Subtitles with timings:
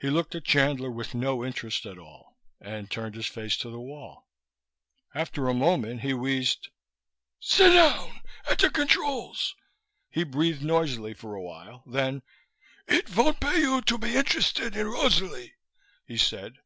[0.00, 3.78] He looked at Chandler with no interest at all, and turned his face to the
[3.78, 4.26] wall.
[5.14, 6.70] After a moment he wheezed.
[7.38, 8.22] "Sit down.
[8.48, 9.54] At de controls."
[10.08, 11.82] He breathed noisily for a while.
[11.86, 12.22] Then,
[12.86, 15.52] "It von't pay you to be interested in Rosalie,"
[16.06, 16.60] he said.